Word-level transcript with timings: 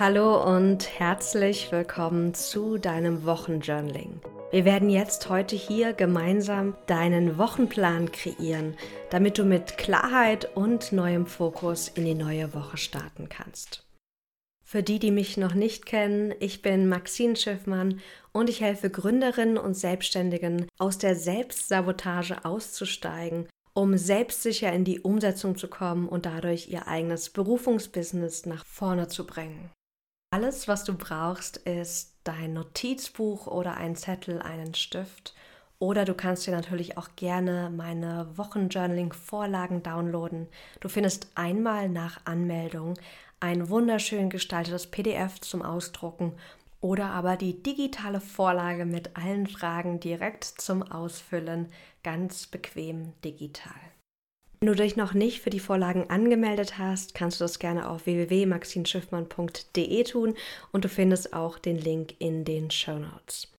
Hallo 0.00 0.40
und 0.44 1.00
herzlich 1.00 1.72
willkommen 1.72 2.32
zu 2.32 2.78
deinem 2.78 3.24
Wochenjournaling. 3.24 4.20
Wir 4.52 4.64
werden 4.64 4.90
jetzt 4.90 5.28
heute 5.28 5.56
hier 5.56 5.92
gemeinsam 5.92 6.76
deinen 6.86 7.36
Wochenplan 7.36 8.12
kreieren, 8.12 8.76
damit 9.10 9.38
du 9.38 9.44
mit 9.44 9.76
Klarheit 9.76 10.56
und 10.56 10.92
neuem 10.92 11.26
Fokus 11.26 11.88
in 11.88 12.04
die 12.04 12.14
neue 12.14 12.54
Woche 12.54 12.76
starten 12.76 13.28
kannst. 13.28 13.88
Für 14.64 14.84
die, 14.84 15.00
die 15.00 15.10
mich 15.10 15.36
noch 15.36 15.54
nicht 15.54 15.84
kennen, 15.84 16.32
ich 16.38 16.62
bin 16.62 16.88
Maxine 16.88 17.34
Schiffmann 17.34 18.00
und 18.30 18.48
ich 18.48 18.60
helfe 18.60 18.90
Gründerinnen 18.90 19.58
und 19.58 19.74
Selbstständigen 19.74 20.68
aus 20.78 20.98
der 20.98 21.16
Selbstsabotage 21.16 22.44
auszusteigen, 22.44 23.48
um 23.74 23.98
selbstsicher 23.98 24.72
in 24.72 24.84
die 24.84 25.00
Umsetzung 25.00 25.56
zu 25.56 25.66
kommen 25.66 26.08
und 26.08 26.24
dadurch 26.24 26.68
ihr 26.68 26.86
eigenes 26.86 27.30
Berufungsbusiness 27.30 28.46
nach 28.46 28.64
vorne 28.64 29.08
zu 29.08 29.26
bringen. 29.26 29.72
Alles, 30.30 30.68
was 30.68 30.84
du 30.84 30.94
brauchst, 30.94 31.56
ist 31.56 32.12
dein 32.24 32.52
Notizbuch 32.52 33.46
oder 33.46 33.78
ein 33.78 33.96
Zettel, 33.96 34.42
einen 34.42 34.74
Stift. 34.74 35.34
Oder 35.78 36.04
du 36.04 36.12
kannst 36.12 36.46
dir 36.46 36.50
natürlich 36.50 36.98
auch 36.98 37.08
gerne 37.16 37.70
meine 37.74 38.28
Wochenjournaling-Vorlagen 38.36 39.82
downloaden. 39.82 40.48
Du 40.80 40.90
findest 40.90 41.28
einmal 41.34 41.88
nach 41.88 42.20
Anmeldung 42.26 42.94
ein 43.40 43.70
wunderschön 43.70 44.28
gestaltetes 44.28 44.88
PDF 44.88 45.40
zum 45.40 45.62
Ausdrucken 45.62 46.34
oder 46.82 47.06
aber 47.06 47.36
die 47.36 47.62
digitale 47.62 48.20
Vorlage 48.20 48.84
mit 48.84 49.16
allen 49.16 49.46
Fragen 49.46 49.98
direkt 49.98 50.44
zum 50.44 50.82
Ausfüllen, 50.82 51.72
ganz 52.02 52.46
bequem 52.46 53.14
digital. 53.24 53.80
Wenn 54.60 54.66
du 54.66 54.74
dich 54.74 54.96
noch 54.96 55.14
nicht 55.14 55.40
für 55.40 55.50
die 55.50 55.60
Vorlagen 55.60 56.10
angemeldet 56.10 56.78
hast, 56.78 57.14
kannst 57.14 57.40
du 57.40 57.44
das 57.44 57.60
gerne 57.60 57.88
auf 57.88 58.06
www.maxinschiffmann.de 58.06 60.04
tun 60.04 60.34
und 60.72 60.84
du 60.84 60.88
findest 60.88 61.32
auch 61.32 61.60
den 61.60 61.78
Link 61.78 62.14
in 62.18 62.44
den 62.44 62.72
Show 62.72 62.98
Notes. 62.98 63.52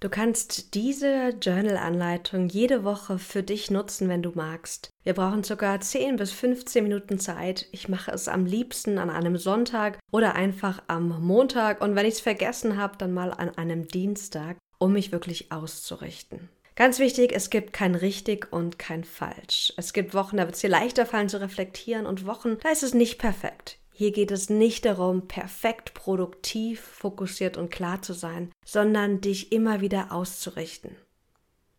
Du 0.00 0.10
kannst 0.10 0.74
diese 0.74 1.30
Journal-Anleitung 1.40 2.48
jede 2.48 2.84
Woche 2.84 3.18
für 3.18 3.42
dich 3.42 3.70
nutzen, 3.70 4.08
wenn 4.08 4.20
du 4.20 4.32
magst. 4.34 4.90
Wir 5.04 5.14
brauchen 5.14 5.42
ca. 5.42 5.80
10 5.80 6.16
bis 6.16 6.32
15 6.32 6.82
Minuten 6.82 7.18
Zeit. 7.18 7.68
Ich 7.70 7.88
mache 7.88 8.10
es 8.10 8.28
am 8.28 8.44
liebsten 8.44 8.98
an 8.98 9.08
einem 9.10 9.38
Sonntag 9.38 10.00
oder 10.10 10.34
einfach 10.34 10.82
am 10.88 11.22
Montag 11.24 11.80
und 11.80 11.94
wenn 11.94 12.04
ich 12.04 12.14
es 12.14 12.20
vergessen 12.20 12.76
habe, 12.76 12.98
dann 12.98 13.14
mal 13.14 13.30
an 13.30 13.56
einem 13.56 13.88
Dienstag, 13.88 14.58
um 14.78 14.92
mich 14.92 15.12
wirklich 15.12 15.50
auszurichten. 15.52 16.50
Ganz 16.74 16.98
wichtig, 16.98 17.32
es 17.34 17.50
gibt 17.50 17.72
kein 17.72 17.94
richtig 17.94 18.52
und 18.52 18.78
kein 18.78 19.04
falsch. 19.04 19.72
Es 19.76 19.92
gibt 19.92 20.14
Wochen, 20.14 20.38
da 20.38 20.44
wird 20.44 20.54
es 20.54 20.62
dir 20.62 20.70
leichter 20.70 21.04
fallen 21.04 21.28
zu 21.28 21.40
reflektieren 21.40 22.06
und 22.06 22.26
Wochen, 22.26 22.56
da 22.62 22.70
ist 22.70 22.82
es 22.82 22.94
nicht 22.94 23.18
perfekt. 23.18 23.78
Hier 23.92 24.10
geht 24.10 24.30
es 24.30 24.48
nicht 24.48 24.86
darum, 24.86 25.28
perfekt, 25.28 25.92
produktiv, 25.92 26.80
fokussiert 26.80 27.58
und 27.58 27.70
klar 27.70 28.00
zu 28.00 28.14
sein, 28.14 28.50
sondern 28.64 29.20
dich 29.20 29.52
immer 29.52 29.82
wieder 29.82 30.12
auszurichten. 30.12 30.96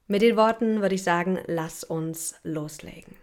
Mit 0.08 0.22
den 0.22 0.36
Worten 0.36 0.82
würde 0.82 0.96
ich 0.96 1.04
sagen, 1.04 1.40
lass 1.48 1.84
uns 1.84 2.36
loslegen. 2.44 3.16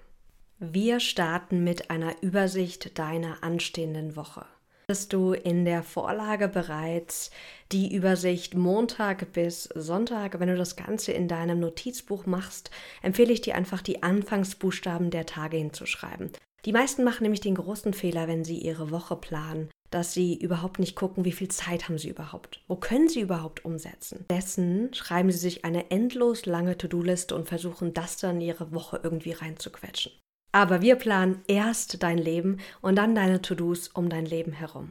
Wir 0.59 0.99
starten 0.99 1.63
mit 1.63 1.91
einer 1.91 2.21
Übersicht 2.21 2.99
deiner 2.99 3.43
anstehenden 3.45 4.17
Woche 4.17 4.45
findest 4.91 5.13
du 5.13 5.35
in 5.35 5.65
der 5.65 5.85
Vorlage 5.85 6.49
bereits 6.49 7.31
die 7.71 7.95
Übersicht 7.95 8.57
Montag 8.57 9.33
bis 9.33 9.69
Sonntag. 9.77 10.41
Wenn 10.41 10.49
du 10.49 10.57
das 10.57 10.75
Ganze 10.75 11.13
in 11.13 11.29
deinem 11.29 11.61
Notizbuch 11.61 12.27
machst, 12.27 12.73
empfehle 13.01 13.33
ich 13.33 13.41
dir 13.41 13.55
einfach 13.55 13.83
die 13.83 14.03
Anfangsbuchstaben 14.03 15.11
der 15.11 15.27
Tage 15.27 15.59
hinzuschreiben. 15.59 16.33
Die 16.65 16.73
meisten 16.73 17.05
machen 17.05 17.23
nämlich 17.23 17.41
den 17.41 17.55
großen 17.55 17.95
Fehler, 17.95 18.27
wenn 18.27 18.45
sie 18.45 18.59
ihre 18.59 18.91
Woche 18.91 19.15
planen, 19.15 19.71
dass 19.93 20.13
sie 20.13 20.35
überhaupt 20.35 20.81
nicht 20.81 20.97
gucken, 20.97 21.25
wie 21.25 21.31
viel 21.31 21.53
Zeit 21.53 21.89
haben 21.89 21.99
sie 21.99 22.09
überhaupt, 22.09 22.61
wo 22.67 22.75
können 22.75 23.09
sie 23.09 23.21
überhaupt 23.21 23.65
umsetzen. 23.65 24.25
Dessen 24.29 24.93
schreiben 24.93 25.31
sie 25.31 25.39
sich 25.39 25.65
eine 25.65 25.93
endlos 25.93 26.47
lange 26.47 26.77
To-Do-Liste 26.77 27.37
und 27.37 27.47
versuchen 27.47 27.95
das 27.95 28.17
dann 28.17 28.41
in 28.41 28.49
ihre 28.49 28.73
Woche 28.73 28.99
irgendwie 29.05 29.31
reinzuquetschen. 29.31 30.11
Aber 30.53 30.83
wir 30.83 30.97
planen 30.97 31.43
erst 31.47 32.03
dein 32.03 32.19
Leben 32.19 32.59
und 32.81 32.97
dann 32.97 33.15
deine 33.15 33.41
To-Dos 33.41 33.89
um 33.89 34.09
dein 34.09 34.27
Leben 34.27 34.53
herum. 34.53 34.91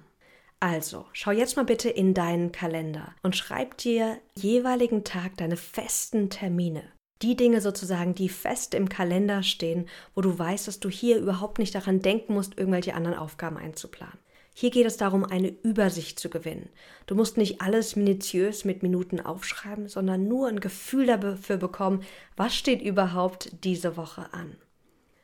Also, 0.62 1.06
schau 1.14 1.31
jetzt 1.31 1.56
mal 1.56 1.64
bitte 1.64 1.90
in 1.90 2.14
deinen 2.14 2.52
Kalender 2.52 3.14
und 3.24 3.36
schreib 3.36 3.78
dir 3.78 4.18
jeweiligen 4.36 5.03
Tag 5.03 5.38
deine 5.38 5.56
festen 5.56 6.30
Termine. 6.30 6.84
Die 7.22 7.36
Dinge 7.36 7.59
sozusagen, 7.59 8.16
die 8.16 8.30
fest 8.30 8.74
im 8.74 8.88
Kalender 8.88 9.44
stehen, 9.44 9.88
wo 10.16 10.22
du 10.22 10.38
weißt, 10.38 10.68
dass 10.68 10.80
du 10.80 10.90
hier 10.90 11.18
überhaupt 11.18 11.59
nicht 11.59 11.76
daran 11.76 12.02
denken 12.02 12.34
musst, 12.34 12.58
irgendwelche 12.58 12.94
anderen 12.94 13.18
Aufgaben 13.18 13.58
einzuplanen. 13.58 14.18
Hier 14.53 14.72
geht 14.72 14.86
es 14.86 14.97
darum, 14.97 15.24
eine 15.24 15.50
Übersicht 15.64 16.20
zu 16.20 16.30
gewinnen. 16.30 16.70
Du 17.06 17.16
musst 17.16 17.38
nicht 17.38 17.62
alles 17.62 17.96
minutiös 17.96 18.66
mit 18.66 18.84
Minuten 18.84 19.22
aufschreiben, 19.22 19.88
sondern 19.88 20.28
nur 20.28 20.50
ein 20.50 20.59
Gefühl 20.59 21.06
dafür 21.06 21.58
bekommen, 21.58 22.03
was 22.36 22.56
steht 22.56 22.81
überhaupt 22.81 23.64
diese 23.64 23.96
Woche 23.96 24.34
an. 24.34 24.58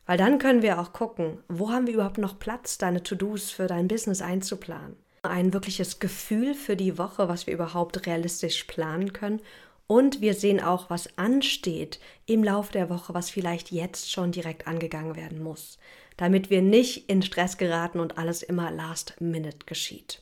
Weil 0.05 0.17
dann 0.17 0.37
können 0.37 0.61
wir 0.61 0.79
auch 0.79 0.93
gucken, 0.93 1.39
wo 1.47 1.71
haben 1.71 1.87
wir 1.87 1.95
überhaupt 1.95 2.19
noch 2.19 2.37
Platz, 2.37 2.77
deine 2.77 3.01
To-Dos 3.01 3.51
für 3.51 3.67
dein 3.67 3.87
Business 3.87 4.21
einzuplanen. 4.21 4.95
Ein 5.23 5.53
wirkliches 5.53 5.99
Gefühl 5.99 6.53
für 6.53 6.75
die 6.75 6.97
Woche, 6.99 7.27
was 7.27 7.47
wir 7.47 7.53
überhaupt 7.53 8.05
realistisch 8.05 8.65
planen 8.65 9.13
können. 9.13 9.41
Und 9.87 10.21
wir 10.21 10.33
sehen 10.33 10.61
auch, 10.61 10.89
was 10.89 11.17
ansteht 11.17 11.99
im 12.25 12.43
Lauf 12.43 12.69
der 12.69 12.89
Woche, 12.89 13.13
was 13.13 13.29
vielleicht 13.29 13.71
jetzt 13.71 14.11
schon 14.11 14.31
direkt 14.31 14.67
angegangen 14.67 15.15
werden 15.15 15.41
muss, 15.41 15.77
damit 16.17 16.49
wir 16.49 16.61
nicht 16.61 17.09
in 17.09 17.21
Stress 17.21 17.57
geraten 17.57 17.99
und 17.99 18.17
alles 18.17 18.43
immer 18.43 18.71
last 18.71 19.19
minute 19.19 19.65
geschieht. 19.65 20.21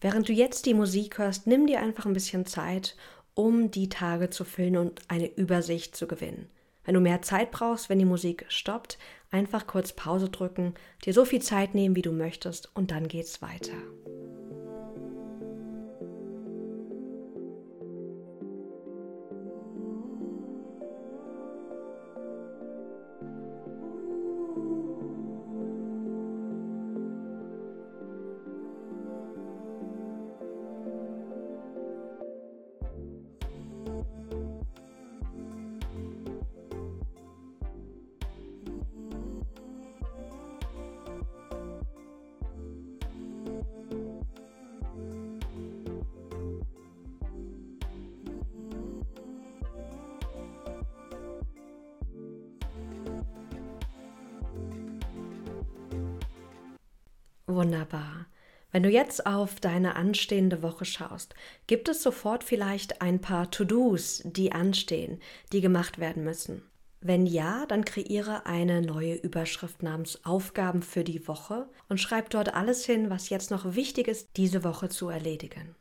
Während 0.00 0.28
du 0.28 0.32
jetzt 0.32 0.66
die 0.66 0.74
Musik 0.74 1.18
hörst, 1.18 1.46
nimm 1.46 1.66
dir 1.66 1.80
einfach 1.80 2.04
ein 2.04 2.12
bisschen 2.12 2.44
Zeit, 2.44 2.96
um 3.34 3.70
die 3.70 3.88
Tage 3.88 4.30
zu 4.30 4.44
füllen 4.44 4.76
und 4.76 5.00
eine 5.08 5.26
Übersicht 5.34 5.96
zu 5.96 6.06
gewinnen. 6.06 6.48
Wenn 6.84 6.94
du 6.94 7.00
mehr 7.00 7.22
Zeit 7.22 7.50
brauchst, 7.50 7.88
wenn 7.88 7.98
die 7.98 8.04
Musik 8.04 8.44
stoppt, 8.48 8.98
einfach 9.30 9.66
kurz 9.66 9.92
Pause 9.92 10.28
drücken, 10.28 10.74
dir 11.04 11.12
so 11.12 11.24
viel 11.24 11.42
Zeit 11.42 11.74
nehmen, 11.74 11.96
wie 11.96 12.02
du 12.02 12.12
möchtest 12.12 12.70
und 12.74 12.90
dann 12.90 13.08
geht's 13.08 13.42
weiter. 13.42 13.72
Wunderbar. 57.54 58.26
Wenn 58.72 58.82
du 58.82 58.90
jetzt 58.90 59.26
auf 59.26 59.60
deine 59.60 59.94
anstehende 59.94 60.60
Woche 60.60 60.84
schaust, 60.84 61.36
gibt 61.68 61.88
es 61.88 62.02
sofort 62.02 62.42
vielleicht 62.42 63.00
ein 63.00 63.20
paar 63.20 63.52
To-Dos, 63.52 64.22
die 64.24 64.50
anstehen, 64.50 65.20
die 65.52 65.60
gemacht 65.60 66.00
werden 66.00 66.24
müssen. 66.24 66.62
Wenn 67.00 67.26
ja, 67.26 67.64
dann 67.66 67.84
kreiere 67.84 68.46
eine 68.46 68.82
neue 68.82 69.14
Überschrift 69.14 69.84
namens 69.84 70.24
Aufgaben 70.24 70.82
für 70.82 71.04
die 71.04 71.28
Woche 71.28 71.68
und 71.88 72.00
schreib 72.00 72.30
dort 72.30 72.54
alles 72.54 72.84
hin, 72.84 73.08
was 73.08 73.28
jetzt 73.28 73.52
noch 73.52 73.76
wichtig 73.76 74.08
ist, 74.08 74.30
diese 74.36 74.64
Woche 74.64 74.88
zu 74.88 75.08
erledigen. 75.08 75.76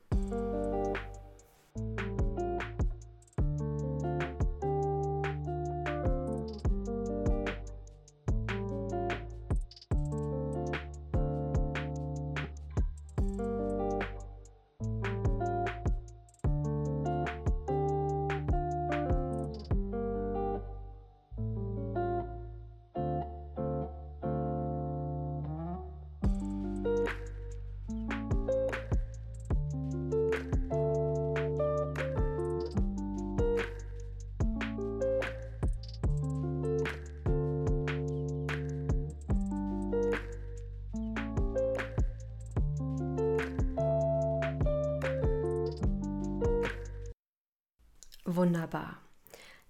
Wunderbar. 48.35 48.97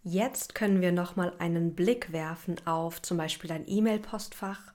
Jetzt 0.03 0.55
können 0.55 0.79
wir 0.79 0.93
nochmal 0.93 1.33
einen 1.39 1.75
Blick 1.75 2.13
werfen 2.13 2.55
auf 2.65 3.01
zum 3.01 3.17
Beispiel 3.17 3.49
dein 3.49 3.67
E-Mail-Postfach, 3.67 4.73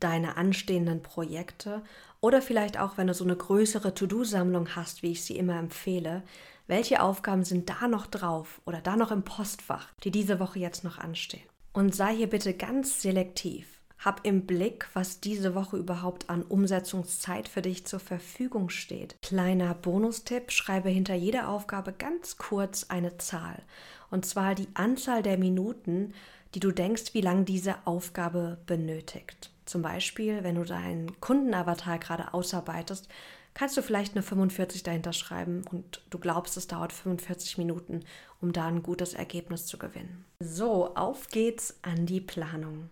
deine 0.00 0.36
anstehenden 0.36 1.02
Projekte 1.02 1.82
oder 2.20 2.42
vielleicht 2.42 2.80
auch, 2.80 2.96
wenn 2.98 3.06
du 3.06 3.14
so 3.14 3.22
eine 3.22 3.36
größere 3.36 3.94
To-Do-Sammlung 3.94 4.74
hast, 4.74 5.02
wie 5.02 5.12
ich 5.12 5.24
sie 5.24 5.36
immer 5.36 5.56
empfehle, 5.56 6.24
welche 6.66 7.00
Aufgaben 7.00 7.44
sind 7.44 7.70
da 7.70 7.86
noch 7.86 8.06
drauf 8.06 8.60
oder 8.66 8.80
da 8.80 8.96
noch 8.96 9.12
im 9.12 9.22
Postfach, 9.22 9.88
die 10.02 10.10
diese 10.10 10.40
Woche 10.40 10.58
jetzt 10.58 10.82
noch 10.82 10.98
anstehen. 10.98 11.46
Und 11.72 11.94
sei 11.94 12.16
hier 12.16 12.28
bitte 12.28 12.54
ganz 12.54 13.02
selektiv. 13.02 13.77
Hab 13.98 14.24
im 14.24 14.46
Blick, 14.46 14.88
was 14.92 15.20
diese 15.20 15.54
Woche 15.54 15.76
überhaupt 15.76 16.30
an 16.30 16.42
Umsetzungszeit 16.42 17.48
für 17.48 17.62
dich 17.62 17.84
zur 17.84 18.00
Verfügung 18.00 18.70
steht. 18.70 19.16
Kleiner 19.22 19.74
Bonustipp, 19.74 20.52
schreibe 20.52 20.88
hinter 20.88 21.14
jeder 21.14 21.48
Aufgabe 21.48 21.92
ganz 21.92 22.36
kurz 22.36 22.84
eine 22.84 23.18
Zahl. 23.18 23.62
Und 24.10 24.24
zwar 24.24 24.54
die 24.54 24.68
Anzahl 24.74 25.22
der 25.22 25.36
Minuten, 25.36 26.14
die 26.54 26.60
du 26.60 26.70
denkst, 26.70 27.12
wie 27.12 27.20
lange 27.20 27.44
diese 27.44 27.74
Aufgabe 27.86 28.58
benötigt. 28.66 29.50
Zum 29.64 29.82
Beispiel, 29.82 30.44
wenn 30.44 30.54
du 30.54 30.64
deinen 30.64 31.20
Kundenavatar 31.20 31.98
gerade 31.98 32.32
ausarbeitest, 32.32 33.08
kannst 33.52 33.76
du 33.76 33.82
vielleicht 33.82 34.14
eine 34.14 34.22
45 34.22 34.82
dahinter 34.82 35.12
schreiben 35.12 35.64
und 35.70 36.00
du 36.10 36.18
glaubst, 36.18 36.56
es 36.56 36.68
dauert 36.68 36.92
45 36.92 37.58
Minuten, 37.58 38.04
um 38.40 38.52
da 38.52 38.66
ein 38.66 38.82
gutes 38.82 39.14
Ergebnis 39.14 39.66
zu 39.66 39.76
gewinnen. 39.76 40.24
So, 40.40 40.94
auf 40.94 41.28
geht's 41.28 41.76
an 41.82 42.06
die 42.06 42.20
Planung. 42.20 42.88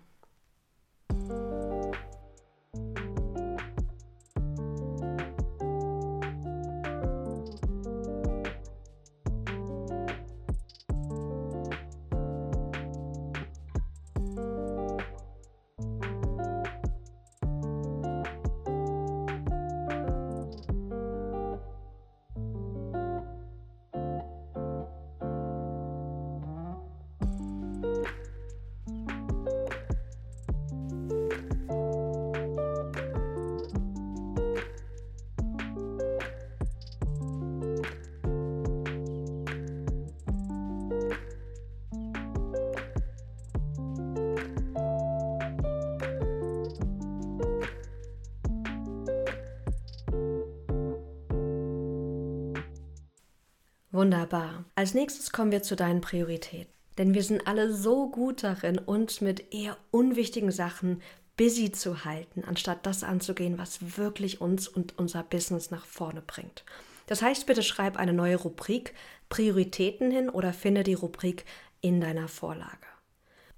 Wunderbar. 53.96 54.66
Als 54.74 54.92
nächstes 54.92 55.32
kommen 55.32 55.50
wir 55.50 55.62
zu 55.62 55.74
deinen 55.74 56.02
Prioritäten. 56.02 56.70
Denn 56.98 57.14
wir 57.14 57.22
sind 57.22 57.46
alle 57.46 57.72
so 57.72 58.10
gut 58.10 58.42
darin, 58.42 58.76
uns 58.76 59.22
mit 59.22 59.54
eher 59.54 59.78
unwichtigen 59.90 60.50
Sachen 60.50 61.00
busy 61.38 61.72
zu 61.72 62.04
halten, 62.04 62.44
anstatt 62.44 62.84
das 62.84 63.02
anzugehen, 63.02 63.56
was 63.56 63.96
wirklich 63.96 64.42
uns 64.42 64.68
und 64.68 64.98
unser 64.98 65.22
Business 65.22 65.70
nach 65.70 65.86
vorne 65.86 66.20
bringt. 66.20 66.62
Das 67.06 67.22
heißt, 67.22 67.46
bitte 67.46 67.62
schreib 67.62 67.96
eine 67.96 68.12
neue 68.12 68.36
Rubrik 68.36 68.92
Prioritäten 69.30 70.10
hin 70.10 70.28
oder 70.28 70.52
finde 70.52 70.82
die 70.82 70.92
Rubrik 70.92 71.46
in 71.80 72.02
deiner 72.02 72.28
Vorlage. 72.28 72.86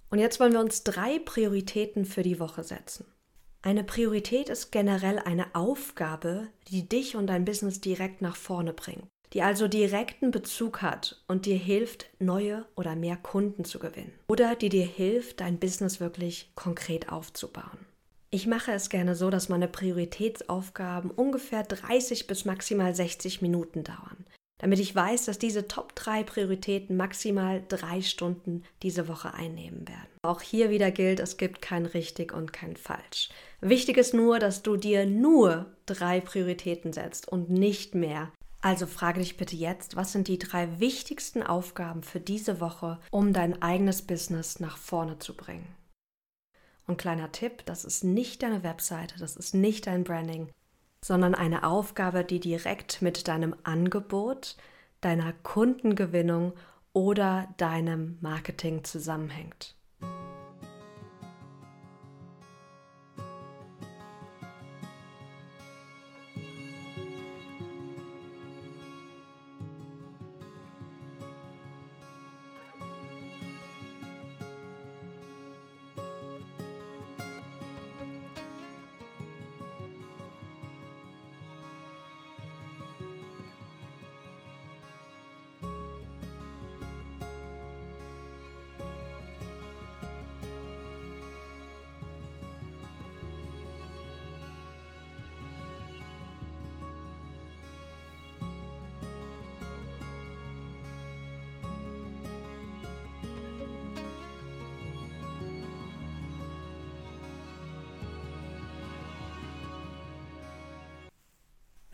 Und 0.08 0.20
jetzt 0.20 0.38
wollen 0.38 0.52
wir 0.52 0.60
uns 0.60 0.84
drei 0.84 1.18
Prioritäten 1.18 2.04
für 2.04 2.22
die 2.22 2.38
Woche 2.38 2.62
setzen. 2.62 3.06
Eine 3.60 3.82
Priorität 3.82 4.50
ist 4.50 4.70
generell 4.70 5.18
eine 5.18 5.56
Aufgabe, 5.56 6.46
die 6.68 6.88
dich 6.88 7.16
und 7.16 7.26
dein 7.26 7.44
Business 7.44 7.80
direkt 7.80 8.22
nach 8.22 8.36
vorne 8.36 8.72
bringt 8.72 9.08
die 9.32 9.42
also 9.42 9.68
direkten 9.68 10.30
Bezug 10.30 10.82
hat 10.82 11.22
und 11.28 11.46
dir 11.46 11.56
hilft, 11.56 12.06
neue 12.18 12.66
oder 12.76 12.96
mehr 12.96 13.16
Kunden 13.16 13.64
zu 13.64 13.78
gewinnen. 13.78 14.12
Oder 14.28 14.54
die 14.54 14.68
dir 14.68 14.86
hilft, 14.86 15.40
dein 15.40 15.58
Business 15.58 16.00
wirklich 16.00 16.50
konkret 16.54 17.10
aufzubauen. 17.10 17.86
Ich 18.30 18.46
mache 18.46 18.72
es 18.72 18.90
gerne 18.90 19.14
so, 19.14 19.30
dass 19.30 19.48
meine 19.48 19.68
Prioritätsaufgaben 19.68 21.10
ungefähr 21.10 21.62
30 21.62 22.26
bis 22.26 22.44
maximal 22.44 22.94
60 22.94 23.40
Minuten 23.40 23.84
dauern, 23.84 24.26
damit 24.58 24.80
ich 24.80 24.94
weiß, 24.94 25.24
dass 25.24 25.38
diese 25.38 25.66
Top 25.66 25.94
3 25.94 26.24
Prioritäten 26.24 26.96
maximal 26.96 27.62
drei 27.68 28.02
Stunden 28.02 28.64
diese 28.82 29.08
Woche 29.08 29.32
einnehmen 29.32 29.88
werden. 29.88 30.08
Auch 30.22 30.42
hier 30.42 30.68
wieder 30.68 30.90
gilt, 30.90 31.20
es 31.20 31.38
gibt 31.38 31.62
kein 31.62 31.86
richtig 31.86 32.34
und 32.34 32.52
kein 32.52 32.76
falsch. 32.76 33.30
Wichtig 33.62 33.96
ist 33.96 34.12
nur, 34.12 34.38
dass 34.38 34.62
du 34.62 34.76
dir 34.76 35.06
nur 35.06 35.64
drei 35.86 36.20
Prioritäten 36.20 36.92
setzt 36.92 37.28
und 37.28 37.48
nicht 37.48 37.94
mehr, 37.94 38.30
also 38.60 38.86
frage 38.86 39.20
dich 39.20 39.36
bitte 39.36 39.54
jetzt, 39.54 39.94
was 39.94 40.12
sind 40.12 40.26
die 40.28 40.38
drei 40.38 40.80
wichtigsten 40.80 41.42
Aufgaben 41.42 42.02
für 42.02 42.20
diese 42.20 42.60
Woche, 42.60 42.98
um 43.10 43.32
dein 43.32 43.62
eigenes 43.62 44.02
Business 44.02 44.58
nach 44.58 44.76
vorne 44.76 45.18
zu 45.18 45.36
bringen? 45.36 45.66
Und 46.86 46.98
kleiner 46.98 47.30
Tipp, 47.30 47.64
das 47.66 47.84
ist 47.84 48.02
nicht 48.02 48.42
deine 48.42 48.62
Webseite, 48.64 49.18
das 49.18 49.36
ist 49.36 49.54
nicht 49.54 49.86
dein 49.86 50.04
Branding, 50.04 50.50
sondern 51.04 51.34
eine 51.34 51.64
Aufgabe, 51.64 52.24
die 52.24 52.40
direkt 52.40 53.02
mit 53.02 53.28
deinem 53.28 53.54
Angebot, 53.62 54.56
deiner 55.00 55.32
Kundengewinnung 55.32 56.54
oder 56.92 57.54
deinem 57.58 58.18
Marketing 58.20 58.82
zusammenhängt. 58.82 59.77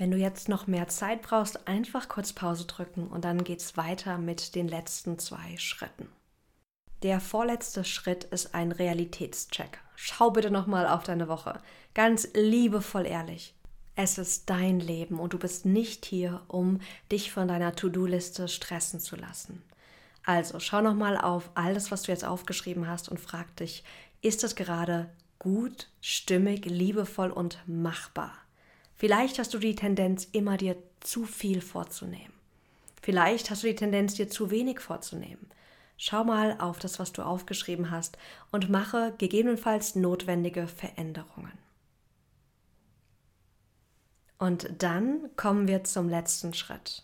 Wenn 0.05 0.11
du 0.11 0.19
jetzt 0.19 0.51
noch 0.51 0.67
mehr 0.67 0.87
Zeit 0.89 1.23
brauchst, 1.23 1.67
einfach 1.67 2.11
kurz 2.11 2.35
Pause 2.35 2.67
drücken 2.67 3.09
und 3.09 3.25
dann 3.25 3.43
geht's 3.43 3.79
weiter 3.79 4.19
mit 4.19 4.55
den 4.55 4.69
letzten 4.69 5.19
zwei 5.19 5.57
Schritten. 5.57 6.09
Der 7.03 7.21
vorletzte 7.21 7.85
Schritt 7.85 8.25
ist 8.25 8.55
ein 8.55 8.71
Realitätscheck. 8.71 9.81
Schau 9.97 10.31
bitte 10.31 10.51
nochmal 10.51 10.87
auf 10.87 11.05
deine 11.05 11.27
Woche. 11.27 11.59
Ganz 11.95 12.29
liebevoll 12.35 13.07
ehrlich. 13.07 13.55
Es 13.97 14.19
ist 14.19 14.51
dein 14.51 14.79
Leben 14.79 15.19
und 15.19 15.33
du 15.33 15.39
bist 15.39 15.65
nicht 15.65 16.05
hier, 16.05 16.43
um 16.49 16.83
dich 17.11 17.33
von 17.33 17.49
deiner 17.49 17.75
To-Do-Liste 17.75 18.49
stressen 18.49 19.01
zu 19.01 19.17
lassen. 19.17 19.63
Also 20.27 20.61
schau 20.61 20.83
nochmal 20.83 21.17
auf 21.17 21.49
alles, 21.55 21.91
was 21.91 22.03
du 22.03 22.13
jetzt 22.13 22.27
aufgeschrieben 22.27 22.89
hast 22.89 23.09
und 23.09 23.21
frag 23.21 23.57
dich, 23.57 23.85
ist 24.21 24.43
das 24.43 24.55
gerade 24.55 25.09
gut, 25.39 25.89
stimmig, 26.03 26.67
liebevoll 26.67 27.31
und 27.31 27.59
machbar? 27.67 28.44
Vielleicht 28.97 29.39
hast 29.39 29.53
du 29.55 29.59
die 29.59 29.75
Tendenz, 29.75 30.29
immer 30.33 30.57
dir 30.57 30.77
zu 31.01 31.25
viel 31.25 31.61
vorzunehmen. 31.61 32.33
Vielleicht 33.03 33.51
hast 33.51 33.63
du 33.63 33.67
die 33.67 33.77
Tendenz, 33.77 34.15
dir 34.15 34.29
zu 34.29 34.51
wenig 34.51 34.81
vorzunehmen. 34.81 35.51
Schau 35.97 36.25
mal 36.25 36.57
auf 36.59 36.79
das, 36.79 36.99
was 36.99 37.13
du 37.13 37.23
aufgeschrieben 37.23 37.91
hast 37.91 38.19
und 38.51 38.71
mache 38.71 39.15
gegebenenfalls 39.19 39.95
notwendige 39.95 40.67
Veränderungen. 40.67 41.53
Und 44.39 44.83
dann 44.83 45.31
kommen 45.37 45.69
wir 45.69 45.85
zum 45.85 46.09
letzten 46.09 46.55
Schritt. 46.55 47.03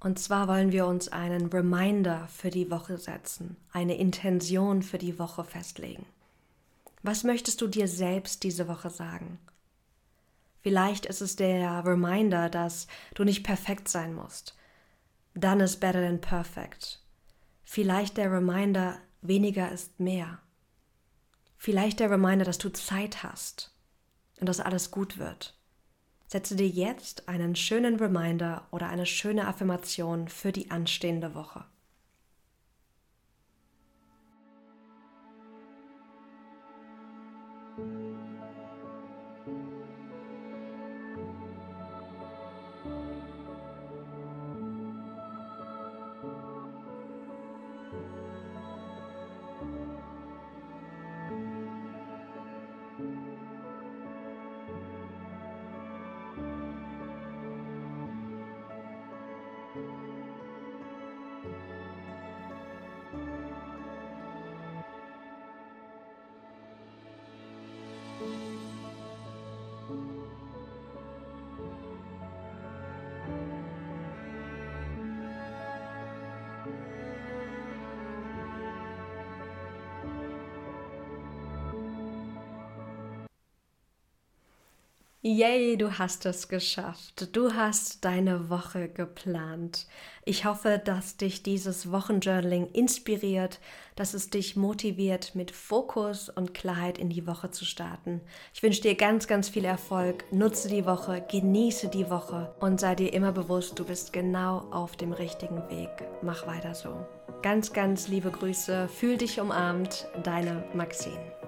Und 0.00 0.18
zwar 0.18 0.48
wollen 0.48 0.72
wir 0.72 0.86
uns 0.86 1.08
einen 1.08 1.46
Reminder 1.46 2.26
für 2.28 2.50
die 2.50 2.70
Woche 2.70 2.96
setzen, 2.96 3.56
eine 3.72 3.96
Intention 3.96 4.82
für 4.82 4.98
die 4.98 5.18
Woche 5.18 5.44
festlegen. 5.44 6.06
Was 7.02 7.24
möchtest 7.24 7.60
du 7.60 7.66
dir 7.66 7.86
selbst 7.86 8.42
diese 8.42 8.66
Woche 8.66 8.90
sagen? 8.90 9.38
Vielleicht 10.62 11.06
ist 11.06 11.20
es 11.20 11.36
der 11.36 11.84
Reminder, 11.84 12.50
dass 12.50 12.86
du 13.14 13.24
nicht 13.24 13.44
perfekt 13.44 13.88
sein 13.88 14.14
musst. 14.14 14.56
Done 15.34 15.64
is 15.64 15.76
better 15.76 16.02
than 16.02 16.20
perfect. 16.20 17.00
Vielleicht 17.62 18.16
der 18.16 18.32
Reminder, 18.32 18.98
weniger 19.22 19.70
ist 19.70 20.00
mehr. 20.00 20.40
Vielleicht 21.56 22.00
der 22.00 22.10
Reminder, 22.10 22.44
dass 22.44 22.58
du 22.58 22.70
Zeit 22.70 23.22
hast 23.22 23.72
und 24.40 24.48
dass 24.48 24.60
alles 24.60 24.90
gut 24.90 25.18
wird. 25.18 25.56
Setze 26.26 26.56
dir 26.56 26.68
jetzt 26.68 27.28
einen 27.28 27.56
schönen 27.56 27.96
Reminder 27.96 28.66
oder 28.70 28.88
eine 28.88 29.06
schöne 29.06 29.46
Affirmation 29.46 30.28
für 30.28 30.52
die 30.52 30.70
anstehende 30.70 31.34
Woche. 31.34 31.64
Yay, 85.22 85.76
du 85.76 85.98
hast 85.98 86.24
es 86.24 86.48
geschafft. 86.48 87.36
Du 87.36 87.52
hast 87.52 88.06
deine 88.06 88.48
Woche 88.48 88.88
geplant. 88.88 89.86
Ich 90.24 90.46
hoffe, 90.46 90.80
dass 90.82 91.18
dich 91.18 91.42
dieses 91.42 91.92
Wochenjournaling 91.92 92.70
inspiriert, 92.72 93.60
dass 93.96 94.14
es 94.14 94.30
dich 94.30 94.56
motiviert, 94.56 95.34
mit 95.34 95.50
Fokus 95.50 96.30
und 96.30 96.54
Klarheit 96.54 96.96
in 96.96 97.10
die 97.10 97.26
Woche 97.26 97.50
zu 97.50 97.66
starten. 97.66 98.22
Ich 98.54 98.62
wünsche 98.62 98.80
dir 98.80 98.94
ganz, 98.94 99.26
ganz 99.26 99.50
viel 99.50 99.66
Erfolg. 99.66 100.24
Nutze 100.32 100.68
die 100.68 100.86
Woche, 100.86 101.22
genieße 101.30 101.88
die 101.88 102.08
Woche 102.08 102.54
und 102.58 102.80
sei 102.80 102.94
dir 102.94 103.12
immer 103.12 103.32
bewusst, 103.32 103.78
du 103.78 103.84
bist 103.84 104.14
genau 104.14 104.70
auf 104.70 104.96
dem 104.96 105.12
richtigen 105.12 105.68
Weg. 105.68 105.90
Mach 106.22 106.46
weiter 106.46 106.74
so. 106.74 106.96
Ganz, 107.42 107.74
ganz 107.74 108.08
liebe 108.08 108.30
Grüße. 108.30 108.88
Fühl 108.88 109.18
dich 109.18 109.38
umarmt. 109.38 110.06
Deine 110.22 110.64
Maxine. 110.72 111.39